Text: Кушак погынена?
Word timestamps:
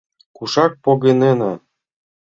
Кушак 0.35 0.71
погынена? 0.83 1.53